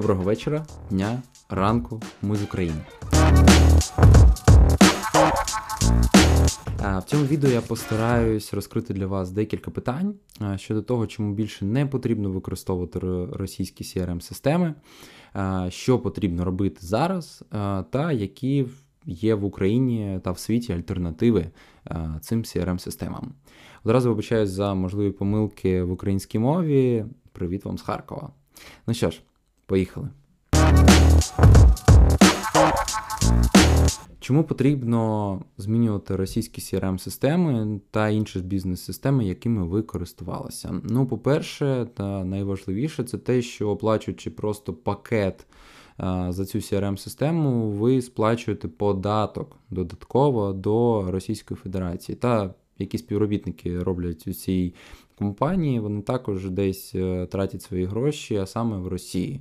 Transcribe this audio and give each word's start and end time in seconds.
Доброго 0.00 0.22
вечора, 0.22 0.66
дня, 0.90 1.22
ранку, 1.48 2.02
ми 2.22 2.36
з 2.36 2.42
України. 2.42 2.78
В 6.78 7.02
цьому 7.06 7.24
відео 7.24 7.50
я 7.50 7.60
постараюсь 7.60 8.54
розкрити 8.54 8.94
для 8.94 9.06
вас 9.06 9.30
декілька 9.30 9.70
питань 9.70 10.14
щодо 10.56 10.82
того, 10.82 11.06
чому 11.06 11.34
більше 11.34 11.64
не 11.64 11.86
потрібно 11.86 12.30
використовувати 12.30 12.98
російські 13.32 13.84
crm 13.84 14.20
системи 14.20 14.74
що 15.68 15.98
потрібно 15.98 16.44
робити 16.44 16.76
зараз, 16.80 17.44
та 17.90 18.12
які 18.12 18.66
є 19.06 19.34
в 19.34 19.44
Україні 19.44 20.20
та 20.24 20.30
в 20.30 20.38
світі 20.38 20.72
альтернативи 20.72 21.46
цим 22.20 22.42
crm 22.42 22.78
системам 22.78 23.34
Одразу 23.84 24.08
вибачаюсь 24.08 24.50
за 24.50 24.74
можливі 24.74 25.10
помилки 25.10 25.82
в 25.82 25.92
українській 25.92 26.38
мові. 26.38 27.04
Привіт 27.32 27.64
вам 27.64 27.78
з 27.78 27.82
Харкова. 27.82 28.30
Ну 28.86 28.94
що 28.94 29.10
ж, 29.10 29.22
поїхали. 29.70 30.08
Чому 34.20 34.44
потрібно 34.44 35.42
змінювати 35.58 36.16
російські 36.16 36.60
crm 36.60 36.98
системи 36.98 37.80
та 37.90 38.08
інші 38.08 38.38
бізнес-системи, 38.38 39.24
якими 39.24 39.64
ви 39.66 39.82
користувалися? 39.82 40.80
Ну, 40.84 41.06
по-перше, 41.06 41.86
та 41.94 42.24
найважливіше, 42.24 43.04
це 43.04 43.18
те, 43.18 43.42
що 43.42 43.68
оплачуючи 43.70 44.30
просто 44.30 44.74
пакет 44.74 45.46
за 46.28 46.44
цю 46.44 46.58
crm 46.58 46.96
систему 46.96 47.70
ви 47.70 48.02
сплачуєте 48.02 48.68
податок 48.68 49.56
додатково 49.70 50.52
до 50.52 51.04
Російської 51.10 51.58
Федерації. 51.62 52.16
Та 52.16 52.54
які 52.78 52.98
співробітники 52.98 53.82
роблять 53.82 54.26
у 54.26 54.32
цій 54.32 54.74
компанії, 55.20 55.80
вони 55.80 56.02
також 56.02 56.50
десь 56.50 56.92
е, 56.94 57.26
тратять 57.26 57.62
свої 57.62 57.84
гроші, 57.84 58.36
а 58.36 58.46
саме 58.46 58.78
в 58.78 58.88
Росії. 58.88 59.40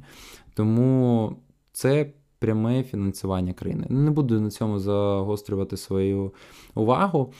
Тому 0.54 1.36
це 1.72 2.12
пряме 2.40 2.84
фінансування 2.84 3.54
країни. 3.54 3.88
Не 3.90 4.12
буду 4.12 4.42
на 4.42 4.50
цьому 4.50 4.80
загострювати 4.80 5.78
свою 5.78 6.34
увагу. 6.76 7.34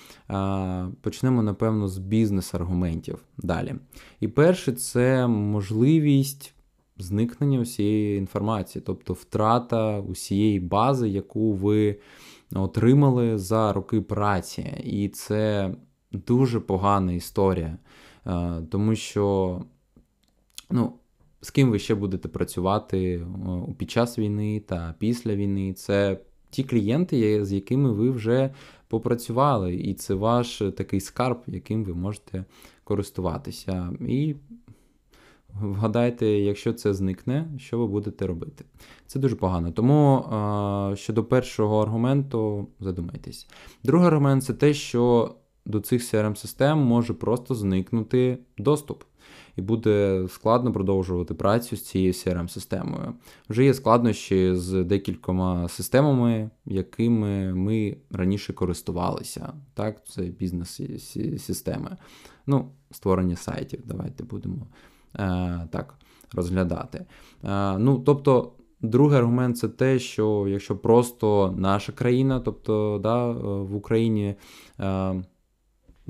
Почнемо, 1.02 1.44
напевно, 1.44 1.88
з 1.88 1.98
бізнес-аргументів 1.98 3.20
далі. 3.38 3.76
І 4.20 4.28
перше, 4.28 4.72
це 4.72 5.28
можливість. 5.28 6.54
Зникнення 7.02 7.60
усієї 7.60 8.18
інформації, 8.18 8.84
тобто 8.86 9.14
втрата 9.14 10.00
усієї 10.00 10.60
бази, 10.60 11.10
яку 11.10 11.54
ви 11.54 12.00
отримали 12.56 13.38
за 13.38 13.74
роки 13.74 14.02
праці. 14.02 14.74
І 14.84 15.10
це 15.10 15.72
дуже 16.12 16.60
погана 16.60 17.12
історія, 17.12 17.78
тому 18.72 18.96
що 18.96 19.62
ну, 20.70 20.94
з 21.42 21.52
ким 21.52 21.72
ви 21.72 21.80
ще 21.80 21.96
будете 21.96 22.28
працювати 22.28 23.28
під 23.78 23.92
час 23.92 24.20
війни 24.20 24.60
та 24.60 24.96
після 25.00 25.36
війни. 25.36 25.74
Це 25.74 26.20
ті 26.50 26.64
клієнти, 26.64 27.46
з 27.46 27.54
якими 27.54 27.92
ви 27.92 28.10
вже 28.10 28.54
попрацювали, 28.88 29.76
і 29.76 29.94
це 29.94 30.14
ваш 30.14 30.58
такий 30.78 31.00
скарб, 31.00 31.42
яким 31.48 31.84
ви 31.84 31.94
можете 31.94 32.46
користуватися. 32.84 33.92
І 34.08 34.36
вгадайте, 35.62 36.28
якщо 36.28 36.74
це 36.74 36.94
зникне, 36.94 37.48
що 37.58 37.80
ви 37.80 37.88
будете 37.88 38.28
робити. 38.28 38.66
Це 39.08 39.20
дуже 39.20 39.36
погано. 39.36 39.72
Тому 39.72 40.24
щодо 40.96 41.24
першого 41.24 41.82
аргументу, 41.82 42.68
задумайтесь. 42.80 43.48
Другий 43.84 44.08
аргумент 44.08 44.44
це 44.44 44.54
те, 44.54 44.74
що 44.74 45.36
до 45.70 45.80
цих 45.80 46.02
crm 46.02 46.36
систем 46.36 46.80
може 46.80 47.14
просто 47.14 47.56
зникнути 47.56 48.38
доступ 48.58 49.04
і 49.56 49.62
буде 49.62 50.26
складно 50.30 50.74
продовжувати 50.74 51.34
працю 51.34 51.76
з 51.76 51.86
цією 51.86 52.12
crm 52.12 52.48
системою 52.48 53.14
Вже 53.50 53.66
є 53.66 53.74
складнощі 53.74 54.56
з 54.56 54.84
декількома 54.84 55.68
системами, 55.68 56.50
якими 56.66 57.54
ми 57.54 57.98
раніше 58.12 58.54
користувалися. 58.54 59.54
Так, 59.74 60.08
Це 60.08 60.22
бізнес-системи. 60.22 61.98
Ну, 62.48 62.72
створення 62.92 63.36
сайтів. 63.36 63.82
Давайте 63.86 64.24
будемо 64.24 64.68
е, 65.16 65.68
так 65.72 65.96
розглядати. 66.34 67.06
Е, 67.44 67.78
ну, 67.78 68.00
тобто. 68.00 68.54
Другий 68.82 69.18
аргумент 69.18 69.58
це 69.58 69.68
те, 69.68 70.00
що 70.00 70.46
якщо 70.48 70.78
просто 70.78 71.56
наша 71.58 71.92
країна, 71.92 72.40
тобто 72.40 73.00
да, 73.04 73.32
в 73.62 73.76
Україні 73.76 74.36
е, 74.80 75.24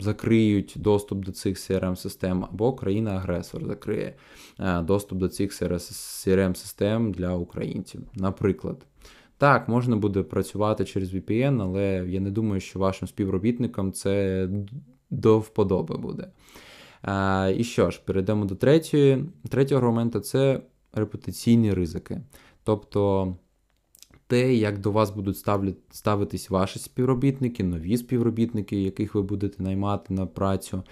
закриють 0.02 0.74
доступ 0.78 1.26
до 1.26 1.32
цих 1.32 1.58
crm 1.58 1.96
систем 1.96 2.46
або 2.52 2.74
країна-агресор 2.74 3.66
закриє 3.66 4.16
е, 4.60 4.82
доступ 4.82 5.20
до 5.20 5.30
цих 5.30 5.52
crm 5.52 6.56
систем 6.56 7.12
для 7.12 7.36
українців. 7.36 8.02
Наприклад. 8.16 8.86
Так, 9.38 9.68
можна 9.68 9.96
буде 9.96 10.24
працювати 10.24 10.86
через 10.86 11.14
VPN, 11.14 11.62
але 11.62 12.06
я 12.08 12.20
не 12.20 12.32
думаю, 12.32 12.62
що 12.62 12.80
вашим 12.80 13.08
співробітникам 13.08 13.92
це 13.92 14.50
до 15.10 15.40
вподоби 15.40 15.98
буде. 15.98 16.28
А, 17.02 17.48
е, 17.50 17.60
І 17.60 17.64
що 17.64 17.92
ж, 17.92 18.02
перейдемо 18.06 18.46
до 18.46 18.56
третьої. 18.56 19.26
Третього 19.50 19.82
аргументу 19.82 20.20
це 20.20 20.62
репутаційні 20.94 21.74
ризики. 21.74 22.22
Тобто 22.64 23.36
те, 24.30 24.56
як 24.56 24.80
до 24.80 24.92
вас 24.92 25.12
будуть 25.12 25.38
ставитись 25.92 26.50
ваші 26.50 26.80
співробітники, 26.80 27.64
нові 27.64 27.98
співробітники, 27.98 28.82
яких 28.82 29.16
ви 29.16 29.22
будете 29.22 29.64
наймати 29.64 30.14
на 30.14 30.26
працю, 30.26 30.84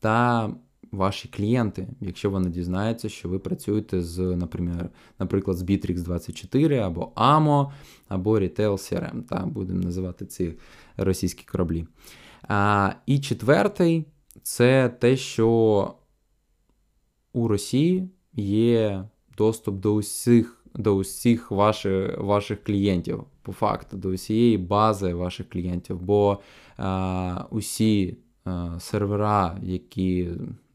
та 0.00 0.50
ваші 0.92 1.28
клієнти, 1.28 1.88
якщо 2.00 2.30
вони 2.30 2.50
дізнаються, 2.50 3.08
що 3.08 3.28
ви 3.28 3.38
працюєте 3.38 4.02
з, 4.02 4.18
наприклад, 4.18 4.90
наприклад, 5.18 5.56
з 5.56 5.62
Bittrex 5.62 6.02
24 6.02 6.78
або 6.78 7.12
AMO, 7.16 7.70
або 8.08 8.38
Retail 8.38 8.72
CRM, 8.72 9.22
та 9.22 9.46
будемо 9.46 9.82
називати 9.82 10.26
ці 10.26 10.54
російські 10.96 11.44
кораблі. 11.52 11.86
А, 12.42 12.92
І 13.06 13.20
четвертий 13.20 14.04
це 14.42 14.88
те, 14.88 15.16
що 15.16 15.94
у 17.32 17.48
Росії 17.48 18.10
є 18.36 19.04
доступ 19.36 19.80
до 19.80 19.94
усіх 19.94 20.61
до 20.74 20.96
усіх 20.96 21.50
ваших 21.50 22.18
ваших 22.18 22.64
клієнтів, 22.64 23.24
по 23.42 23.52
факту, 23.52 23.96
до 23.96 24.08
усієї 24.08 24.58
бази 24.58 25.14
ваших 25.14 25.48
клієнтів. 25.48 26.00
Бо 26.00 26.38
а, 26.76 27.44
усі 27.50 28.16
а, 28.44 28.80
сервера, 28.80 29.58
які 29.62 30.28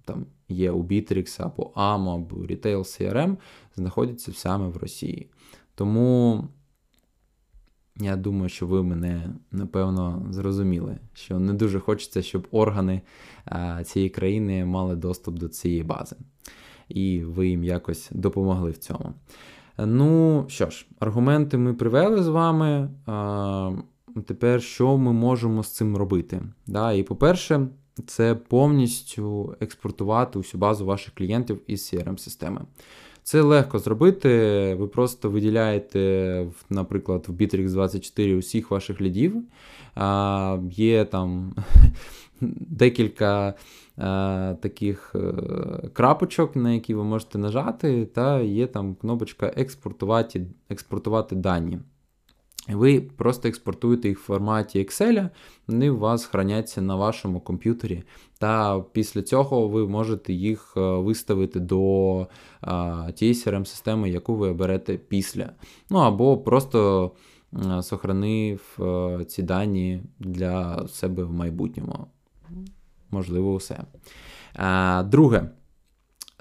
там 0.05 0.25
є 0.49 0.71
у 0.71 0.83
Bittrex 0.83 1.43
або 1.43 1.71
AMO, 1.75 2.13
або 2.13 2.35
Retail 2.35 2.77
CRM, 2.77 3.37
знаходяться 3.75 4.33
саме 4.33 4.67
в 4.67 4.77
Росії. 4.77 5.27
Тому. 5.75 6.43
Я 7.99 8.15
думаю, 8.15 8.49
що 8.49 8.67
ви 8.67 8.83
мене 8.83 9.33
напевно 9.51 10.25
зрозуміли, 10.29 10.97
що 11.13 11.39
не 11.39 11.53
дуже 11.53 11.79
хочеться, 11.79 12.21
щоб 12.21 12.47
органи 12.51 13.01
а, 13.45 13.83
цієї 13.83 14.09
країни 14.09 14.65
мали 14.65 14.95
доступ 14.95 15.35
до 15.35 15.49
цієї 15.49 15.83
бази. 15.83 16.15
І 16.89 17.23
ви 17.23 17.47
їм 17.47 17.63
якось 17.63 18.09
допомогли 18.11 18.71
в 18.71 18.77
цьому. 18.77 19.13
Ну 19.77 20.45
що 20.47 20.69
ж, 20.69 20.85
аргументи 20.99 21.57
ми 21.57 21.73
привели 21.73 22.23
з 22.23 22.27
вами. 22.27 22.89
Тепер 24.25 24.61
що 24.61 24.97
ми 24.97 25.13
можемо 25.13 25.63
з 25.63 25.69
цим 25.69 25.97
робити? 25.97 26.41
Да, 26.67 26.93
І 26.93 27.03
по-перше, 27.03 27.67
це 28.05 28.35
повністю 28.35 29.55
експортувати 29.59 30.39
усю 30.39 30.57
базу 30.57 30.85
ваших 30.85 31.13
клієнтів 31.13 31.61
із 31.67 31.93
CRM-системи. 31.93 32.61
Це 33.23 33.41
легко 33.41 33.79
зробити. 33.79 34.29
Ви 34.79 34.87
просто 34.87 35.29
виділяєте, 35.29 36.45
наприклад, 36.69 37.25
в 37.27 37.31
Bittrex 37.31 37.71
24 37.71 38.35
усіх 38.35 38.71
ваших 38.71 39.01
лідів. 39.01 39.43
Є 40.71 41.05
там 41.05 41.55
декілька 42.69 43.53
таких 44.61 45.15
е, 45.15 45.89
крапочок, 45.93 46.55
на 46.55 46.73
які 46.73 46.93
ви 46.93 47.03
можете 47.03 47.37
нажати, 47.37 48.05
та 48.05 48.39
є 48.39 48.67
там 48.67 48.95
кнопочка 48.95 49.53
експортувати, 49.55 50.47
експортувати 50.69 51.35
дані. 51.35 51.79
Ви 52.69 53.01
просто 53.01 53.47
експортуєте 53.47 54.09
їх 54.09 54.19
в 54.19 54.23
форматі 54.23 54.79
Excel, 54.79 55.29
вони 55.67 55.89
у 55.89 55.97
вас 55.97 56.25
храняться 56.25 56.81
на 56.81 56.95
вашому 56.95 57.39
комп'ютері. 57.39 58.03
Та 58.39 58.79
після 58.79 59.21
цього 59.21 59.67
ви 59.67 59.87
можете 59.87 60.33
їх 60.33 60.73
е, 60.77 60.79
виставити 60.79 61.59
до 61.59 62.27
а, 62.61 63.07
тієї 63.15 63.35
crm 63.35 63.65
системи 63.65 64.09
яку 64.09 64.35
ви 64.35 64.49
оберете 64.49 64.97
після. 64.97 65.49
Ну 65.89 65.97
або 65.97 66.37
просто 66.37 67.11
сохранив 67.81 68.79
ці 69.27 69.43
дані 69.43 70.03
для 70.19 70.87
себе 70.87 71.23
в 71.23 71.33
майбутньому 71.33 72.07
можливо, 73.11 73.53
усе. 73.53 73.79
Друге, 75.03 75.49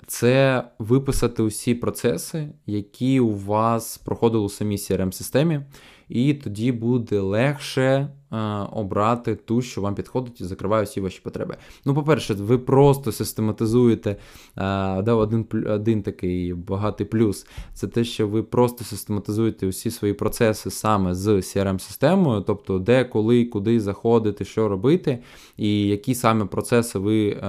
це 0.06 0.64
виписати 0.78 1.42
усі 1.42 1.74
процеси, 1.74 2.48
які 2.66 3.20
у 3.20 3.36
вас 3.36 3.98
проходили 3.98 4.44
у 4.44 4.48
самій 4.48 4.76
crm 4.76 5.12
системі 5.12 5.60
і 6.08 6.34
тоді 6.34 6.72
буде 6.72 7.20
легше 7.20 8.08
Е, 8.32 8.36
обрати 8.72 9.34
ту, 9.34 9.62
що 9.62 9.80
вам 9.80 9.94
підходить 9.94 10.40
і 10.40 10.44
закриває 10.44 10.84
всі 10.84 11.00
ваші 11.00 11.20
потреби. 11.20 11.56
Ну, 11.84 11.94
по-перше, 11.94 12.34
ви 12.34 12.58
просто 12.58 13.12
систематизуєте 13.12 14.16
е, 14.56 15.12
один 15.12 15.46
один 15.66 16.02
такий 16.02 16.54
багатий 16.54 17.06
плюс. 17.06 17.46
Це 17.74 17.86
те, 17.86 18.04
що 18.04 18.28
ви 18.28 18.42
просто 18.42 18.84
систематизуєте 18.84 19.66
усі 19.66 19.90
свої 19.90 20.14
процеси 20.14 20.70
саме 20.70 21.14
з 21.14 21.28
CRM-системою, 21.28 22.42
тобто 22.46 22.78
де, 22.78 23.04
коли, 23.04 23.44
куди 23.44 23.80
заходити, 23.80 24.44
що 24.44 24.68
робити, 24.68 25.18
і 25.56 25.86
які 25.86 26.14
саме 26.14 26.44
процеси 26.44 26.98
ви 26.98 27.28
е, 27.28 27.40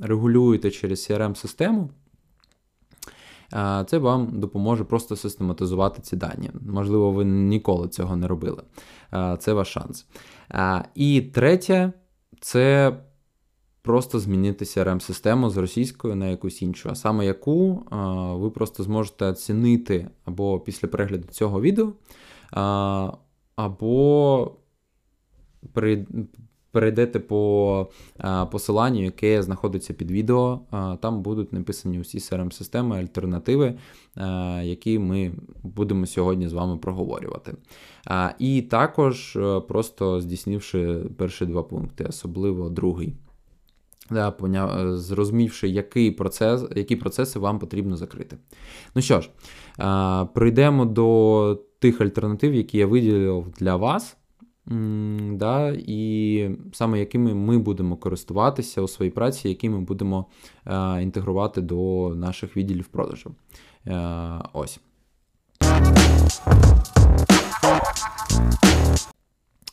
регулюєте 0.00 0.70
через 0.70 1.10
CRM-систему. 1.10 1.88
Це 3.86 3.98
вам 3.98 4.40
допоможе 4.40 4.84
просто 4.84 5.16
систематизувати 5.16 6.02
ці 6.02 6.16
дані. 6.16 6.50
Можливо, 6.66 7.12
ви 7.12 7.24
ніколи 7.24 7.88
цього 7.88 8.16
не 8.16 8.28
робили. 8.28 8.62
Це 9.38 9.52
ваш 9.52 9.72
шанс. 9.72 10.06
І 10.94 11.20
третє, 11.20 11.92
це 12.40 12.96
просто 13.82 14.18
змінити 14.18 14.64
CRM-систему 14.64 15.50
з 15.50 15.56
російської 15.56 16.14
на 16.14 16.28
якусь 16.28 16.62
іншу, 16.62 16.88
а 16.90 16.94
саме 16.94 17.26
яку 17.26 17.82
ви 18.40 18.50
просто 18.50 18.82
зможете 18.82 19.24
оцінити 19.24 20.08
або 20.24 20.60
після 20.60 20.88
перегляду 20.88 21.28
цього 21.30 21.60
відео, 21.60 21.92
або 23.56 24.52
перейдете 26.72 27.18
по 27.18 27.90
посиланню, 28.50 29.04
яке 29.04 29.42
знаходиться 29.42 29.94
під 29.94 30.10
відео. 30.10 30.60
Там 31.00 31.22
будуть 31.22 31.52
написані 31.52 32.00
усі 32.00 32.18
crm 32.18 32.52
системи 32.52 32.98
альтернативи, 32.98 33.74
які 34.62 34.98
ми 34.98 35.32
будемо 35.62 36.06
сьогодні 36.06 36.48
з 36.48 36.52
вами 36.52 36.76
проговорювати. 36.76 37.54
І 38.38 38.62
також 38.62 39.36
е, 39.36 39.60
просто 39.60 40.20
здійснивши 40.20 41.04
перші 41.18 41.46
два 41.46 41.62
пункти, 41.62 42.04
особливо 42.08 42.68
другий. 42.68 43.14
Да, 44.10 44.34
зрозумівши, 44.96 45.68
який 45.68 46.10
процес, 46.10 46.64
які 46.76 46.96
процеси 46.96 47.38
вам 47.38 47.58
потрібно 47.58 47.96
закрити. 47.96 48.36
Ну 48.94 49.02
що 49.02 49.20
ж, 49.20 49.30
прийдемо 50.34 50.84
до 50.84 51.60
тих 51.78 52.00
альтернатив, 52.00 52.54
які 52.54 52.78
я 52.78 52.86
виділив 52.86 53.46
для 53.58 53.76
вас 53.76 54.16
да, 54.66 55.74
І 55.78 56.50
саме 56.72 56.98
якими 56.98 57.34
ми 57.34 57.58
будемо 57.58 57.96
користуватися 57.96 58.82
у 58.82 58.88
своїй 58.88 59.10
праці, 59.10 59.48
які 59.48 59.70
ми 59.70 59.80
будемо 59.80 60.26
е, 60.66 61.02
інтегрувати 61.02 61.60
до 61.60 62.12
наших 62.16 62.56
відділів 62.56 62.86
продажу. 62.86 63.34
Е, 63.86 64.38
ось. 64.52 64.80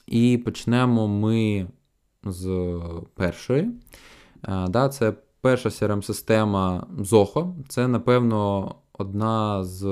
І 0.08 0.38
почнемо 0.46 1.08
ми 1.08 1.68
з 2.24 2.80
першої. 3.16 3.62
Е, 4.48 4.68
да, 4.70 4.90
Це 4.90 5.14
перша 5.42 5.70
CRM-система 5.70 6.88
Zoho. 6.98 7.54
Це, 7.68 7.88
напевно, 7.88 8.76
одна 8.94 9.64
з 9.64 9.84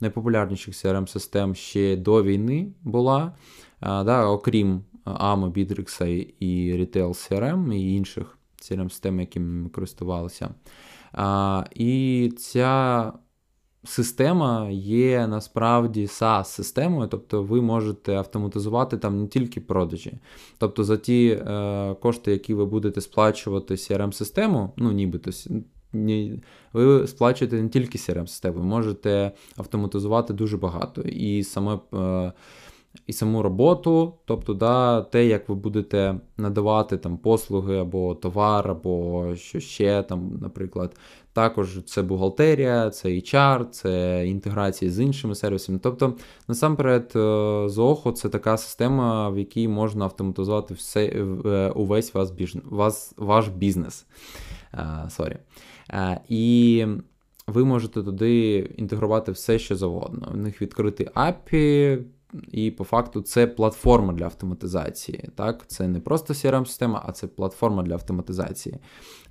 найпопулярніших 0.00 0.74
CRM-систем 0.74 1.54
ще 1.54 1.96
до 1.96 2.22
війни 2.22 2.72
була 2.82 3.32
да, 3.82 4.26
окрім 4.26 4.80
AMO, 5.04 5.52
Bittrex 5.52 6.04
і 6.40 6.72
Retail 6.72 7.08
CRM 7.08 7.74
і 7.74 7.94
інших 7.94 8.38
CRM-систем, 8.62 9.20
якими 9.20 9.62
ми 9.62 9.68
користувалися. 9.68 10.54
І 11.74 12.32
ця 12.38 13.12
система 13.84 14.68
є 14.70 15.26
насправді 15.26 16.06
SaaS-системою, 16.06 17.08
тобто 17.08 17.42
ви 17.42 17.62
можете 17.62 18.16
автоматизувати 18.16 18.96
там 18.96 19.20
не 19.20 19.26
тільки 19.26 19.60
продажі. 19.60 20.12
Тобто 20.58 20.84
за 20.84 20.96
ті 20.96 21.28
е, 21.28 21.94
кошти, 22.00 22.32
які 22.32 22.54
ви 22.54 22.66
будете 22.66 23.00
сплачувати 23.00 23.74
CRM-систему, 23.74 24.72
ну 24.76 24.92
нібито. 24.92 25.30
Ви 26.72 27.06
сплачуєте 27.06 27.62
не 27.62 27.68
тільки 27.68 27.98
CRM-систему, 27.98 28.58
ви 28.58 28.62
можете 28.64 29.32
автоматизувати 29.56 30.32
дуже 30.32 30.56
багато. 30.56 31.02
І 31.02 31.44
саме 31.44 31.78
е, 31.94 32.32
і 33.06 33.12
саму 33.12 33.42
роботу, 33.42 34.14
тобто 34.24 34.54
да, 34.54 35.02
те, 35.02 35.26
як 35.26 35.48
ви 35.48 35.54
будете 35.54 36.20
надавати 36.36 36.96
там 36.96 37.16
послуги 37.18 37.78
або 37.78 38.14
товар, 38.14 38.70
або 38.70 39.26
що 39.36 39.60
ще 39.60 40.02
там, 40.02 40.38
наприклад. 40.42 40.96
Також 41.32 41.82
це 41.84 42.02
бухгалтерія, 42.02 42.90
це 42.90 43.08
HR, 43.08 43.68
це 43.70 44.24
інтеграція 44.26 44.90
з 44.90 45.00
іншими 45.00 45.34
сервісами. 45.34 45.78
Тобто, 45.82 46.14
насамперед, 46.48 47.12
е, 47.16 47.18
Zoho 47.66 48.12
це 48.12 48.28
така 48.28 48.56
система, 48.56 49.28
в 49.30 49.38
якій 49.38 49.68
можна 49.68 50.04
автоматизувати 50.04 50.74
все, 50.74 51.06
е, 51.06 51.70
увесь 51.74 52.14
ваш 52.14 52.30
бізнес. 52.30 53.12
Ваш 53.16 53.48
бізнес. 53.48 54.06
Sorry. 55.08 55.36
І 56.28 56.86
ви 57.46 57.64
можете 57.64 58.02
туди 58.02 58.56
інтегрувати 58.76 59.32
все, 59.32 59.58
що 59.58 59.76
завгодно. 59.76 60.30
У 60.34 60.36
них 60.36 60.62
відкритий 60.62 61.06
API, 61.06 61.98
і 62.52 62.70
по 62.70 62.84
факту 62.84 63.20
це 63.20 63.46
платформа 63.46 64.12
для 64.12 64.24
автоматизації. 64.24 65.28
Так? 65.34 65.64
Це 65.66 65.88
не 65.88 66.00
просто 66.00 66.34
CRM-система, 66.34 67.02
а 67.06 67.12
це 67.12 67.26
платформа 67.26 67.82
для 67.82 67.92
автоматизації. 67.92 68.76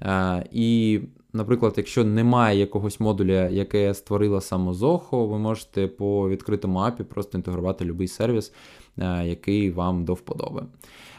Е, 0.01 0.45
І, 0.51 0.99
наприклад, 1.33 1.73
якщо 1.77 2.03
немає 2.03 2.59
якогось 2.59 2.99
модуля, 2.99 3.49
яке 3.49 3.93
створила 3.93 4.41
саме 4.41 4.71
Zoho, 4.71 5.27
ви 5.27 5.39
можете 5.39 5.87
по 5.87 6.29
відкритому 6.29 6.79
API 6.79 7.03
просто 7.03 7.37
інтегрувати 7.37 7.85
будь-який 7.85 8.07
сервіс, 8.07 8.53
е, 8.97 9.27
який 9.27 9.71
вам 9.71 10.05
до 10.05 10.13
вподоби. 10.13 10.63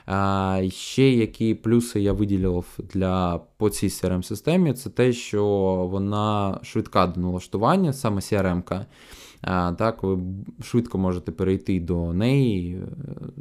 Е, 0.09 0.71
Ще 0.71 1.11
які 1.11 1.55
плюси 1.55 2.00
я 2.00 2.12
виділив 2.12 2.79
для 2.94 3.41
по 3.56 3.71
цій 3.71 3.88
CRM-системі, 3.88 4.73
це 4.73 4.91
те, 4.91 5.12
що 5.12 5.44
вона 5.91 6.61
швидка 6.62 7.06
до 7.06 7.21
налаштування, 7.21 7.93
саме 7.93 8.21
CRM-ка. 8.21 8.87
Так, 9.78 10.02
ви 10.02 10.19
швидко 10.62 10.98
можете 10.98 11.32
перейти 11.32 11.81
до 11.81 12.12
неї, 12.12 12.76
е, 12.76 12.87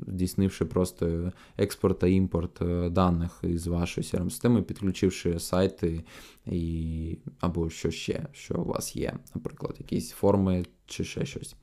здійснивши 0.08 0.66
просто 0.66 1.32
експорт 1.58 2.00
та 2.00 2.08
імпорт 2.08 2.62
е, 2.62 2.90
даних 2.90 3.40
із 3.44 3.68
вашої 3.68 4.08
crm 4.08 4.30
системи 4.30 4.62
підключивши 4.62 5.40
сайти 5.40 6.04
і, 6.46 7.18
або 7.40 7.70
що 7.70 7.92
ще, 7.92 8.26
що 8.32 8.56
у 8.56 8.64
вас 8.64 8.96
є, 8.96 9.14
наприклад, 9.36 9.76
якісь 9.80 10.12
форми 10.12 10.66
чи 10.86 11.04
ще 11.04 11.26
щось. 11.26 11.56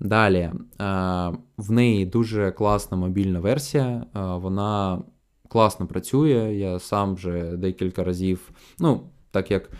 Далі, 0.00 0.50
в 1.56 1.70
неї 1.70 2.06
дуже 2.06 2.50
класна 2.52 2.96
мобільна 2.96 3.40
версія, 3.40 4.06
вона 4.14 5.02
класно 5.48 5.86
працює. 5.86 6.54
Я 6.54 6.78
сам 6.78 7.14
вже 7.14 7.56
декілька 7.56 8.04
разів, 8.04 8.50
ну, 8.78 9.10
так 9.30 9.50
як 9.50 9.70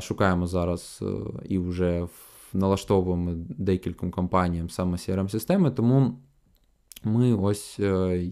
шукаємо 0.00 0.46
зараз 0.46 1.00
е, 1.02 1.06
і 1.48 1.58
вже 1.58 2.02
в 2.02 2.27
налаштовуємо 2.52 3.32
декільком 3.48 4.10
компаніям 4.10 4.70
саме 4.70 4.96
CRM-системи, 4.96 5.70
тому 5.70 6.18
ми 7.04 7.34
ось 7.34 7.76
е, 7.80 8.22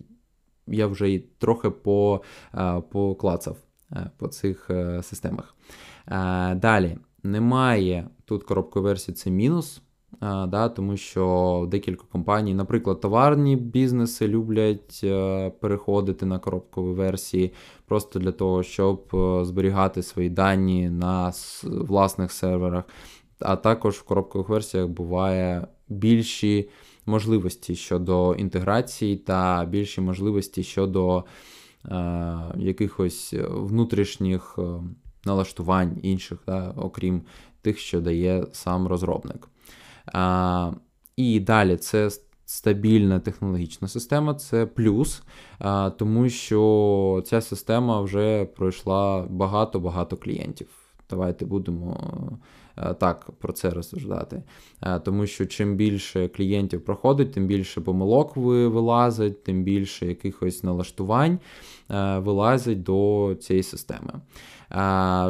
я 0.66 0.86
вже 0.86 1.10
і 1.10 1.18
трохи 1.18 1.70
по, 1.70 2.22
е, 2.54 2.82
поклацав 2.90 3.56
е, 3.92 4.10
по 4.16 4.28
цих 4.28 4.70
системах. 5.02 5.54
Далі, 6.56 6.98
немає 7.22 8.08
тут 8.24 8.44
коробкової 8.44 8.90
версії, 8.90 9.14
це 9.14 9.30
мінус. 9.30 9.82
да, 10.20 10.68
Тому 10.68 10.96
що 10.96 11.66
декілька 11.70 12.04
компаній, 12.12 12.54
наприклад, 12.54 13.00
товарні 13.00 13.56
бізнеси 13.56 14.28
люблять 14.28 15.00
переходити 15.60 16.26
на 16.26 16.38
коробкові 16.38 16.94
версії 16.94 17.52
просто 17.86 18.18
для 18.18 18.32
того, 18.32 18.62
щоб 18.62 19.08
зберігати 19.42 20.02
свої 20.02 20.30
дані 20.30 20.90
на 20.90 21.32
власних 21.64 22.32
серверах 22.32 22.84
а 23.40 23.56
також 23.56 23.94
в 23.94 24.02
коробкових 24.02 24.48
версіях 24.48 24.86
буває 24.86 25.66
більші 25.88 26.68
можливості 27.06 27.74
щодо 27.76 28.34
інтеграції 28.34 29.16
та 29.16 29.64
більші 29.64 30.00
можливості 30.00 30.62
щодо 30.62 31.24
е, 31.84 32.38
якихось 32.56 33.34
внутрішніх 33.48 34.58
е, 34.58 34.62
налаштувань 35.24 35.98
інших, 36.02 36.38
да, 36.46 36.74
окрім 36.76 37.22
тих, 37.62 37.78
що 37.78 38.00
дає 38.00 38.46
сам 38.52 38.86
розробник. 38.86 39.48
Е, 40.14 40.72
і 41.16 41.40
далі 41.40 41.76
це. 41.76 42.10
Стабільна 42.48 43.20
технологічна 43.20 43.88
система 43.88 44.34
це 44.34 44.66
плюс, 44.66 45.22
тому 45.96 46.28
що 46.28 47.22
ця 47.26 47.40
система 47.40 48.00
вже 48.00 48.44
пройшла 48.44 49.26
багато-багато 49.30 50.16
клієнтів. 50.16 50.85
Давайте 51.10 51.44
будемо 51.44 52.38
Е, 52.78 52.94
так 52.94 53.30
про 53.38 53.52
це 53.52 53.70
розсуждати. 53.70 54.42
Е, 54.82 54.98
тому 54.98 55.26
що 55.26 55.46
чим 55.46 55.76
більше 55.76 56.28
клієнтів 56.28 56.84
проходить, 56.84 57.32
тим 57.32 57.46
більше 57.46 57.80
помилок 57.80 58.36
вилазить, 58.36 59.44
тим 59.44 59.62
більше 59.62 60.06
якихось 60.06 60.62
налаштувань 60.62 61.38
е, 61.90 62.18
вилазить 62.18 62.82
до 62.82 63.36
цієї 63.40 63.62
системи. 63.62 64.12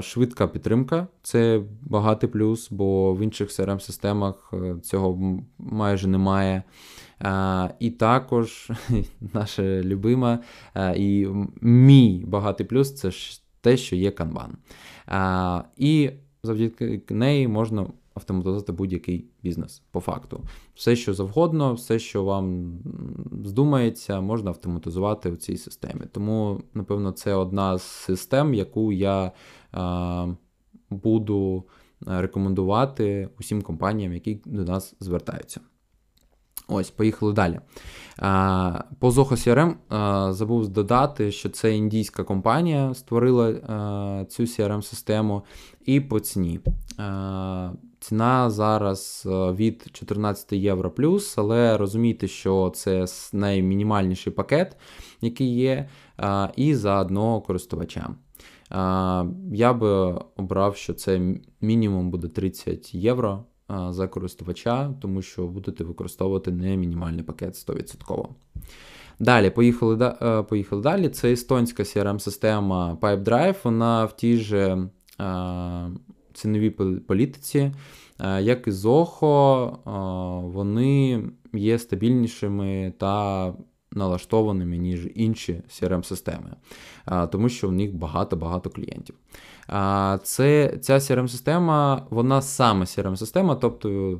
Швидка 0.02 0.46
підтримка 0.46 1.06
це 1.22 1.62
багатий 1.82 2.28
плюс, 2.28 2.70
бо 2.70 3.14
в 3.14 3.20
інших 3.20 3.48
crm 3.48 3.80
системах 3.80 4.54
цього 4.82 5.38
майже 5.58 6.08
немає. 6.08 6.62
І 7.80 7.90
також 7.90 8.70
наша 9.34 9.62
любима 9.62 10.38
і 10.96 11.26
мій 11.60 12.24
багатий 12.26 12.66
плюс 12.66 12.94
це 12.94 13.10
те, 13.60 13.76
що 13.76 13.96
є 13.96 14.10
канбан. 14.10 14.56
І 15.76 16.10
завдяки 16.42 17.02
неї 17.10 17.48
можна 17.48 17.86
автоматизувати 18.14 18.72
будь-який 18.72 19.26
бізнес 19.42 19.82
по 19.90 20.00
факту. 20.00 20.40
Все, 20.74 20.96
що 20.96 21.14
завгодно, 21.14 21.74
все, 21.74 21.98
що 21.98 22.24
вам 22.24 22.78
здумається, 23.44 24.20
можна 24.20 24.50
автоматизувати 24.50 25.30
в 25.30 25.36
цій 25.36 25.56
системі. 25.56 26.02
Тому, 26.12 26.62
напевно, 26.74 27.12
це 27.12 27.34
одна 27.34 27.78
з 27.78 27.82
систем, 27.82 28.54
яку 28.54 28.92
я 28.92 29.32
а, 29.72 30.26
буду 30.90 31.64
рекомендувати 32.06 33.28
усім 33.38 33.62
компаніям, 33.62 34.12
які 34.12 34.40
до 34.44 34.64
нас 34.64 34.94
звертаються. 35.00 35.60
Ось, 36.68 36.90
поїхали 36.90 37.32
далі. 37.32 37.60
По 38.98 39.08
Zoho 39.10 39.32
CRM 39.32 39.74
забув 40.32 40.68
додати, 40.68 41.32
що 41.32 41.48
це 41.48 41.76
індійська 41.76 42.24
компанія 42.24 42.94
створила 42.94 43.52
цю 44.28 44.42
CRM-систему 44.42 45.42
і 45.84 46.00
по 46.00 46.20
ціні. 46.20 46.60
Ціна 48.00 48.50
зараз 48.50 49.22
від 49.28 49.86
14 49.92 50.52
євро 50.52 50.90
плюс, 50.90 51.38
але 51.38 51.76
розумійте, 51.76 52.28
що 52.28 52.72
це 52.74 53.06
наймінімальніший 53.32 54.32
пакет, 54.32 54.76
який 55.20 55.54
є, 55.54 55.88
і 56.56 56.74
за 56.74 57.00
одного 57.00 57.40
користувача. 57.40 58.08
Я 59.52 59.72
би 59.72 59.88
обрав, 60.36 60.76
що 60.76 60.94
це 60.94 61.20
мінімум 61.60 62.10
буде 62.10 62.28
30 62.28 62.94
євро 62.94 63.44
за 63.68 64.08
користувача, 64.08 64.94
тому 65.00 65.22
що 65.22 65.46
будете 65.46 65.84
використовувати 65.84 66.52
не 66.52 66.76
мінімальний 66.76 67.22
пакет 67.22 67.54
100%. 67.54 68.28
Далі, 69.18 69.50
поїхали 69.50 70.14
е, 70.22 70.42
поїхали 70.42 70.82
далі. 70.82 71.08
Це 71.08 71.32
естонська 71.32 71.82
CRM-система 71.82 72.96
PipeDrive, 73.00 73.56
вона 73.64 74.04
в 74.04 74.16
тій 74.16 74.36
же 74.36 74.88
ціновій 76.34 76.70
політиці, 77.06 77.72
як 78.40 78.66
і 78.66 78.70
Zoho, 78.70 79.76
вони 80.50 81.24
є 81.52 81.78
стабільнішими 81.78 82.92
та 82.98 83.54
налаштованими, 83.92 84.78
ніж 84.78 85.08
інші 85.14 85.62
CRM-системи, 85.68 86.50
тому 87.32 87.48
що 87.48 87.68
в 87.68 87.72
них 87.72 87.94
багато-багато 87.94 88.70
клієнтів. 88.70 89.14
Це, 90.22 90.78
Ця 90.80 90.94
CRM-система, 90.98 92.02
вона 92.10 92.42
саме 92.42 92.84
CRM-система, 92.84 93.56
тобто, 93.56 94.18